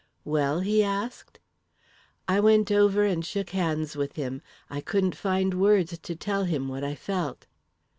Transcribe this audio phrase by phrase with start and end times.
[0.25, 1.39] "'Well?' he asked.
[2.27, 6.67] "I went over and shook hands with him I couldn't find words to tell him
[6.67, 7.45] what I felt.